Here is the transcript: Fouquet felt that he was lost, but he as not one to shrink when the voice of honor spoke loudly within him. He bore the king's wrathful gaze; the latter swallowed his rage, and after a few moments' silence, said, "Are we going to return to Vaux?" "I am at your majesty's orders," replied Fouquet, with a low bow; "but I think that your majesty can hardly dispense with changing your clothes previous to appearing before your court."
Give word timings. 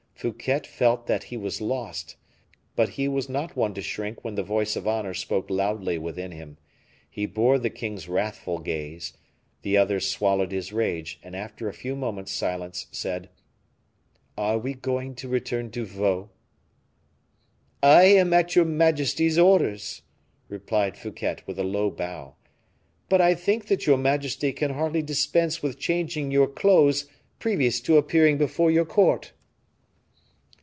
Fouquet 0.21 0.59
felt 0.67 1.07
that 1.07 1.23
he 1.23 1.35
was 1.35 1.61
lost, 1.61 2.15
but 2.75 2.89
he 2.89 3.05
as 3.07 3.27
not 3.27 3.55
one 3.55 3.73
to 3.73 3.81
shrink 3.81 4.23
when 4.23 4.35
the 4.35 4.43
voice 4.43 4.75
of 4.75 4.87
honor 4.87 5.15
spoke 5.15 5.49
loudly 5.49 5.97
within 5.97 6.31
him. 6.31 6.59
He 7.09 7.25
bore 7.25 7.57
the 7.57 7.71
king's 7.71 8.07
wrathful 8.07 8.59
gaze; 8.59 9.13
the 9.63 9.73
latter 9.79 9.99
swallowed 9.99 10.51
his 10.51 10.71
rage, 10.71 11.19
and 11.23 11.35
after 11.35 11.67
a 11.67 11.73
few 11.73 11.95
moments' 11.95 12.31
silence, 12.33 12.85
said, 12.91 13.31
"Are 14.37 14.59
we 14.59 14.75
going 14.75 15.15
to 15.15 15.27
return 15.27 15.71
to 15.71 15.85
Vaux?" 15.85 16.29
"I 17.81 18.03
am 18.03 18.31
at 18.31 18.55
your 18.55 18.65
majesty's 18.65 19.39
orders," 19.39 20.03
replied 20.49 20.97
Fouquet, 20.97 21.37
with 21.47 21.57
a 21.57 21.63
low 21.63 21.89
bow; 21.89 22.35
"but 23.09 23.21
I 23.21 23.33
think 23.33 23.65
that 23.69 23.87
your 23.87 23.97
majesty 23.97 24.53
can 24.53 24.75
hardly 24.75 25.01
dispense 25.01 25.63
with 25.63 25.79
changing 25.79 26.29
your 26.29 26.45
clothes 26.45 27.07
previous 27.39 27.81
to 27.81 27.97
appearing 27.97 28.37
before 28.37 28.69
your 28.69 28.85
court." 28.85 29.33